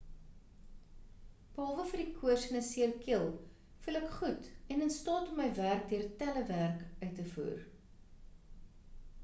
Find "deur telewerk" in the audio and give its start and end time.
5.93-6.81